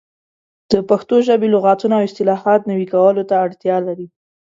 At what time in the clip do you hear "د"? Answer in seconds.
0.71-0.73